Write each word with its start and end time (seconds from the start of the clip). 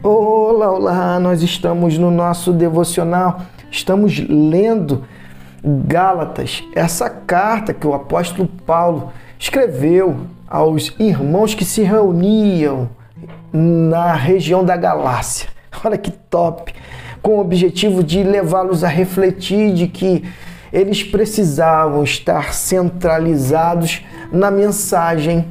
Olá, 0.00 0.70
olá! 0.70 1.18
Nós 1.18 1.42
estamos 1.42 1.98
no 1.98 2.08
nosso 2.08 2.52
devocional, 2.52 3.40
estamos 3.68 4.16
lendo 4.28 5.02
Gálatas, 5.60 6.62
essa 6.72 7.10
carta 7.10 7.74
que 7.74 7.84
o 7.84 7.92
apóstolo 7.92 8.48
Paulo 8.64 9.12
escreveu 9.36 10.18
aos 10.48 10.94
irmãos 11.00 11.52
que 11.52 11.64
se 11.64 11.82
reuniam 11.82 12.88
na 13.52 14.14
região 14.14 14.64
da 14.64 14.76
Galácia. 14.76 15.48
Olha 15.84 15.98
que 15.98 16.12
top! 16.12 16.72
Com 17.20 17.32
o 17.32 17.40
objetivo 17.40 18.04
de 18.04 18.22
levá-los 18.22 18.84
a 18.84 18.88
refletir 18.88 19.74
de 19.74 19.88
que 19.88 20.22
eles 20.72 21.02
precisavam 21.02 22.04
estar 22.04 22.54
centralizados 22.54 24.04
na 24.30 24.48
mensagem, 24.48 25.44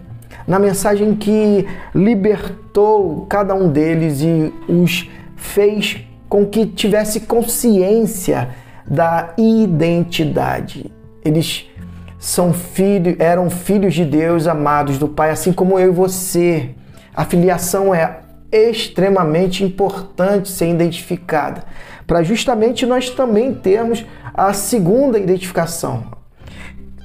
na 0.47 0.57
mensagem 0.57 1.13
que 1.13 1.67
libertou 1.93 3.25
cada 3.29 3.53
um 3.53 3.69
deles 3.69 4.21
e 4.21 4.53
os 4.67 5.09
fez 5.35 5.97
com 6.29 6.45
que 6.45 6.65
tivesse 6.65 7.21
consciência 7.21 8.49
da 8.85 9.33
identidade. 9.37 10.91
Eles 11.23 11.69
são 12.17 12.53
filhos, 12.53 13.15
eram 13.19 13.49
filhos 13.49 13.93
de 13.93 14.05
Deus, 14.05 14.47
amados 14.47 14.97
do 14.97 15.07
Pai, 15.07 15.29
assim 15.29 15.51
como 15.51 15.77
eu 15.77 15.89
e 15.89 15.93
você. 15.93 16.69
A 17.13 17.25
filiação 17.25 17.93
é 17.93 18.21
extremamente 18.51 19.63
importante 19.63 20.49
ser 20.49 20.69
identificada, 20.69 21.63
para 22.05 22.23
justamente 22.23 22.85
nós 22.85 23.09
também 23.09 23.53
termos 23.53 24.05
a 24.33 24.53
segunda 24.53 25.19
identificação. 25.19 26.05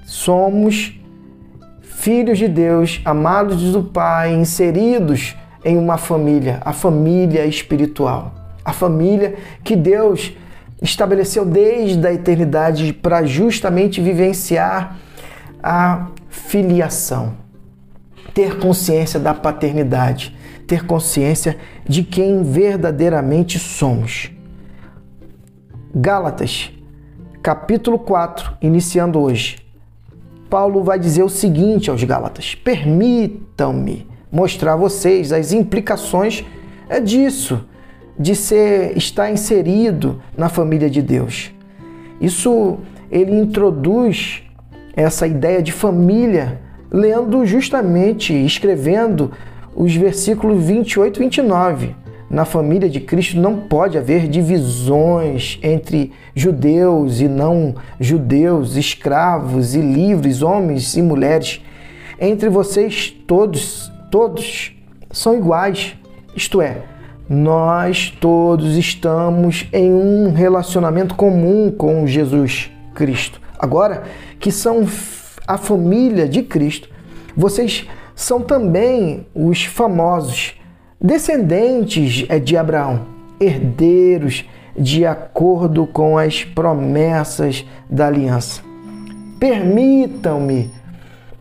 Somos 0.04 1.01
filhos 2.02 2.36
de 2.36 2.48
Deus, 2.48 3.00
amados 3.04 3.72
do 3.72 3.80
Pai, 3.80 4.34
inseridos 4.34 5.36
em 5.64 5.78
uma 5.78 5.96
família, 5.96 6.60
a 6.64 6.72
família 6.72 7.46
espiritual, 7.46 8.34
a 8.64 8.72
família 8.72 9.36
que 9.62 9.76
Deus 9.76 10.32
estabeleceu 10.82 11.44
desde 11.44 12.04
a 12.04 12.12
eternidade 12.12 12.92
para 12.92 13.24
justamente 13.24 14.00
vivenciar 14.00 14.98
a 15.62 16.08
filiação, 16.28 17.34
ter 18.34 18.58
consciência 18.58 19.20
da 19.20 19.32
paternidade, 19.32 20.36
ter 20.66 20.84
consciência 20.84 21.56
de 21.88 22.02
quem 22.02 22.42
verdadeiramente 22.42 23.60
somos. 23.60 24.28
Gálatas, 25.94 26.72
capítulo 27.40 27.96
4, 27.96 28.56
iniciando 28.60 29.20
hoje. 29.20 29.61
Paulo 30.52 30.84
vai 30.84 30.98
dizer 30.98 31.22
o 31.22 31.30
seguinte 31.30 31.88
aos 31.88 32.04
Gálatas: 32.04 32.54
Permitam-me 32.54 34.06
mostrar 34.30 34.74
a 34.74 34.76
vocês 34.76 35.32
as 35.32 35.50
implicações 35.50 36.44
é 36.90 37.00
disso 37.00 37.64
de 38.18 38.36
ser 38.36 38.94
estar 38.94 39.30
inserido 39.30 40.20
na 40.36 40.50
família 40.50 40.90
de 40.90 41.00
Deus. 41.00 41.50
Isso 42.20 42.76
ele 43.10 43.34
introduz 43.34 44.42
essa 44.94 45.26
ideia 45.26 45.62
de 45.62 45.72
família 45.72 46.60
lendo 46.90 47.46
justamente, 47.46 48.34
escrevendo 48.34 49.32
os 49.74 49.96
versículos 49.96 50.62
28 50.62 51.16
e 51.16 51.24
29. 51.24 51.96
Na 52.32 52.46
família 52.46 52.88
de 52.88 52.98
Cristo 52.98 53.38
não 53.38 53.58
pode 53.58 53.98
haver 53.98 54.26
divisões 54.26 55.58
entre 55.62 56.12
judeus 56.34 57.20
e 57.20 57.28
não 57.28 57.74
judeus, 58.00 58.74
escravos 58.74 59.74
e 59.74 59.82
livres, 59.82 60.40
homens 60.40 60.96
e 60.96 61.02
mulheres. 61.02 61.60
Entre 62.18 62.48
vocês 62.48 63.14
todos, 63.26 63.92
todos 64.10 64.72
são 65.10 65.36
iguais. 65.36 65.94
Isto 66.34 66.62
é, 66.62 66.78
nós 67.28 68.10
todos 68.18 68.78
estamos 68.78 69.68
em 69.70 69.92
um 69.92 70.32
relacionamento 70.32 71.14
comum 71.14 71.70
com 71.70 72.06
Jesus 72.06 72.70
Cristo. 72.94 73.42
Agora, 73.58 74.04
que 74.40 74.50
são 74.50 74.88
a 75.46 75.58
família 75.58 76.26
de 76.26 76.42
Cristo, 76.42 76.88
vocês 77.36 77.86
são 78.14 78.40
também 78.40 79.26
os 79.34 79.64
famosos 79.66 80.54
descendentes 81.02 82.24
é, 82.28 82.38
de 82.38 82.56
Abraão, 82.56 83.00
herdeiros 83.40 84.48
de 84.78 85.04
acordo 85.04 85.86
com 85.86 86.16
as 86.16 86.44
promessas 86.44 87.66
da 87.90 88.06
aliança. 88.06 88.62
Permitam-me, 89.38 90.70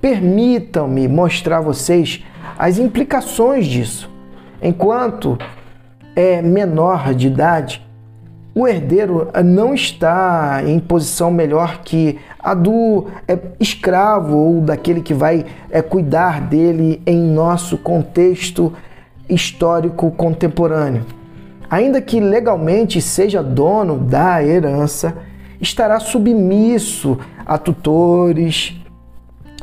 permitam-me 0.01 1.07
mostrar 1.07 1.59
a 1.59 1.61
vocês 1.61 2.23
as 2.57 2.79
implicações 2.79 3.67
disso. 3.67 4.09
Enquanto 4.61 5.37
é 6.15 6.41
menor 6.41 7.13
de 7.13 7.27
idade, 7.27 7.85
o 8.53 8.67
herdeiro 8.67 9.29
não 9.45 9.73
está 9.73 10.61
em 10.65 10.77
posição 10.79 11.31
melhor 11.31 11.81
que 11.83 12.19
a 12.37 12.53
do 12.53 13.05
é, 13.27 13.37
escravo 13.59 14.35
ou 14.35 14.59
daquele 14.59 15.01
que 15.01 15.13
vai 15.13 15.45
é, 15.69 15.81
cuidar 15.81 16.41
dele 16.41 17.01
em 17.05 17.17
nosso 17.17 17.77
contexto 17.77 18.73
histórico 19.33 20.11
contemporâneo. 20.11 21.05
Ainda 21.69 22.01
que 22.01 22.19
legalmente 22.19 23.01
seja 23.01 23.41
dono 23.41 23.97
da 23.97 24.43
herança, 24.43 25.15
estará 25.59 25.99
submisso 25.99 27.17
a 27.45 27.57
tutores 27.57 28.77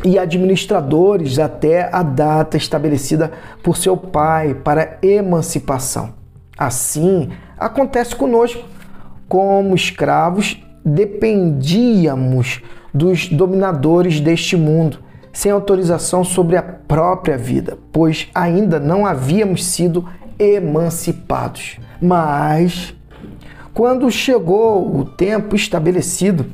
e 0.05 0.19
administradores 0.19 1.39
até 1.39 1.91
a 1.93 2.03
data 2.03 2.57
estabelecida 2.57 3.33
por 3.63 3.77
seu 3.77 3.97
pai 3.97 4.55
para 4.55 4.99
emancipação. 5.03 6.15
Assim, 6.57 7.31
acontece 7.59 8.17
conosco. 8.17 8.65
Como 9.29 9.75
escravos, 9.75 10.63
dependíamos 10.85 12.63
dos 12.95 13.29
dominadores 13.29 14.21
deste 14.21 14.57
mundo, 14.57 15.01
sem 15.33 15.51
autorização 15.51 16.25
sobre 16.25 16.57
a 16.57 16.63
própria 16.63 17.37
vida, 17.37 17.79
pois 17.93 18.29
ainda 18.35 18.79
não 18.81 19.07
havíamos 19.07 19.65
sido 19.65 20.05
emancipados. 20.39 21.79
Mas, 22.01 22.95
quando 23.75 24.11
chegou 24.11 24.97
o 24.97 25.05
tempo 25.05 25.57
estabelecido, 25.57 26.47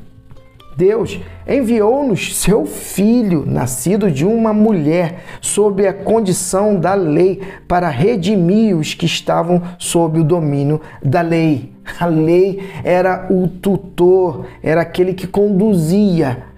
Deus 0.77 1.21
enviou-nos 1.47 2.37
seu 2.37 2.67
filho, 2.67 3.45
nascido 3.47 4.11
de 4.11 4.25
uma 4.27 4.53
mulher, 4.53 5.23
sob 5.41 5.87
a 5.87 5.93
condição 5.93 6.79
da 6.79 6.95
lei, 6.95 7.41
para 7.69 7.89
redimir 7.89 8.77
os 8.77 8.93
que 8.93 9.07
estavam 9.07 9.63
sob 9.79 10.19
o 10.19 10.25
domínio 10.25 10.81
da 11.03 11.21
lei. 11.21 11.73
A 12.01 12.07
lei 12.07 12.63
era 12.83 13.27
o 13.31 13.47
tutor, 13.47 14.47
era 14.63 14.81
aquele 14.81 15.15
que 15.15 15.27
conduzia. 15.27 16.54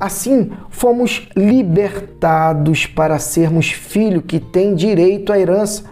Assim, 0.00 0.50
fomos 0.70 1.28
libertados 1.36 2.86
para 2.86 3.18
sermos 3.18 3.70
filho 3.70 4.22
que 4.22 4.40
tem 4.40 4.74
direito 4.74 5.30
à 5.30 5.38
herança. 5.38 5.84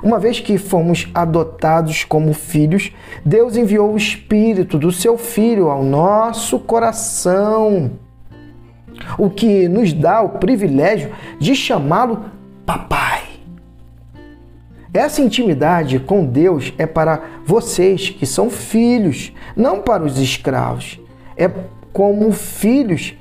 Uma 0.00 0.20
vez 0.20 0.38
que 0.38 0.56
fomos 0.56 1.08
adotados 1.12 2.04
como 2.04 2.32
filhos, 2.32 2.92
Deus 3.24 3.56
enviou 3.56 3.92
o 3.92 3.96
Espírito 3.96 4.78
do 4.78 4.92
seu 4.92 5.18
Filho 5.18 5.68
ao 5.68 5.82
nosso 5.82 6.60
coração, 6.60 7.90
o 9.18 9.28
que 9.28 9.68
nos 9.68 9.92
dá 9.92 10.22
o 10.22 10.38
privilégio 10.38 11.10
de 11.40 11.56
chamá-lo 11.56 12.24
Papai. 12.64 13.22
Essa 14.94 15.22
intimidade 15.22 15.98
com 15.98 16.24
Deus 16.24 16.72
é 16.78 16.86
para 16.86 17.20
vocês 17.44 18.10
que 18.10 18.26
são 18.26 18.48
filhos, 18.48 19.32
não 19.56 19.80
para 19.80 20.04
os 20.04 20.18
escravos. 20.18 21.00
É 21.36 21.50
como 21.92 22.30
filhos 22.32 23.14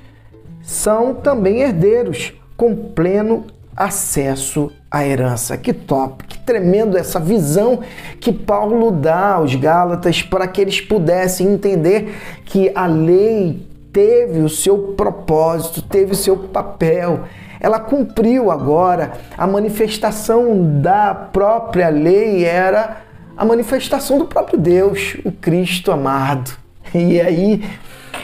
são 0.66 1.14
também 1.14 1.62
herdeiros, 1.62 2.34
com 2.58 2.76
pleno 2.76 3.46
acesso 3.76 4.72
à 4.90 5.06
herança. 5.06 5.56
Que 5.58 5.74
top, 5.74 6.24
que 6.24 6.40
tremendo 6.40 6.98
essa 6.98 7.20
visão 7.20 7.82
que 8.20 8.32
Paulo 8.32 8.92
dá 8.92 9.34
aos 9.34 9.54
Gálatas 9.54 10.22
para 10.22 10.48
que 10.48 10.62
eles 10.62 10.82
pudessem 10.82 11.48
entender 11.48 12.16
que 12.46 12.72
a 12.74 12.88
lei 12.88 13.68
teve 13.94 14.40
o 14.40 14.50
seu 14.50 14.94
propósito, 14.98 15.82
teve 15.82 16.14
o 16.14 16.16
seu 16.16 16.36
papel. 16.36 17.22
Ela 17.60 17.80
cumpriu 17.80 18.50
agora. 18.50 19.14
A 19.38 19.46
manifestação 19.46 20.82
da 20.82 21.14
própria 21.14 21.90
lei 21.90 22.44
era 22.44 22.98
a 23.38 23.46
manifestação 23.46 24.18
do 24.18 24.26
próprio 24.26 24.58
Deus, 24.58 25.18
o 25.24 25.32
Cristo 25.32 25.92
amado. 25.92 26.52
E 26.94 27.20
aí, 27.20 27.64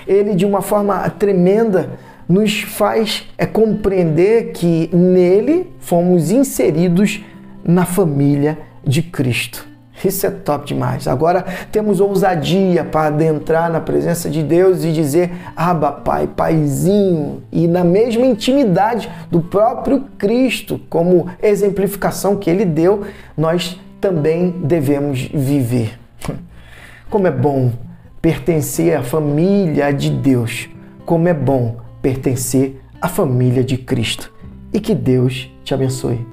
ele, 0.07 0.35
de 0.35 0.45
uma 0.45 0.61
forma 0.61 1.09
tremenda, 1.09 1.89
nos 2.31 2.61
faz 2.61 3.27
é 3.37 3.45
compreender 3.45 4.53
que 4.53 4.89
nele 4.93 5.71
fomos 5.79 6.31
inseridos 6.31 7.21
na 7.63 7.85
família 7.85 8.57
de 8.83 9.01
Cristo. 9.01 9.67
Isso 10.03 10.25
é 10.25 10.31
top 10.31 10.65
demais. 10.65 11.07
Agora 11.07 11.45
temos 11.71 11.99
ousadia 11.99 12.83
para 12.83 13.07
adentrar 13.07 13.69
na 13.69 13.79
presença 13.79 14.29
de 14.29 14.41
Deus 14.41 14.83
e 14.83 14.91
dizer: 14.91 15.31
Aba, 15.55 15.91
Pai, 15.91 16.25
Paizinho, 16.25 17.43
e 17.51 17.67
na 17.67 17.83
mesma 17.83 18.25
intimidade 18.25 19.11
do 19.29 19.41
próprio 19.41 20.05
Cristo, 20.17 20.79
como 20.89 21.27
exemplificação 21.43 22.37
que 22.37 22.49
ele 22.49 22.65
deu, 22.65 23.03
nós 23.37 23.79
também 23.99 24.51
devemos 24.63 25.29
viver. 25.31 25.99
Como 27.11 27.27
é 27.27 27.31
bom 27.31 27.73
pertencer 28.21 28.97
à 28.97 29.03
família 29.03 29.91
de 29.91 30.09
Deus. 30.09 30.69
Como 31.05 31.27
é 31.27 31.33
bom 31.33 31.90
pertencer 32.01 32.81
à 33.01 33.07
família 33.07 33.63
de 33.63 33.77
Cristo. 33.77 34.31
E 34.73 34.79
que 34.79 34.95
Deus 34.95 35.49
te 35.63 35.73
abençoe. 35.73 36.30